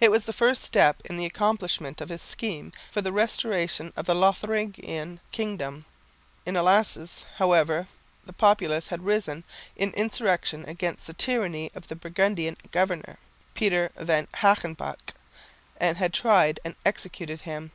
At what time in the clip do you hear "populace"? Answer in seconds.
8.34-8.88